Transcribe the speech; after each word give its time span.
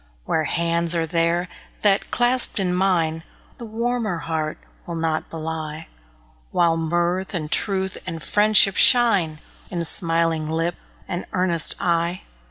Warm 0.25 0.45
hands 0.47 0.95
are 0.95 1.05
there, 1.05 1.47
that, 1.83 2.09
clasped 2.09 2.57
in 2.59 2.73
mine, 2.73 3.21
The 3.59 3.65
warmer 3.65 4.17
heart 4.17 4.57
will 4.87 4.95
not 4.95 5.29
belie; 5.29 5.89
While 6.49 6.75
mirth 6.75 7.35
and 7.35 7.51
truth, 7.51 7.99
and 8.07 8.23
friendship 8.23 8.75
shine 8.77 9.41
In 9.69 9.85
smiling 9.85 10.49
lip 10.49 10.75
and 11.07 11.25
earnest 11.33 11.75
eye. 11.79 12.23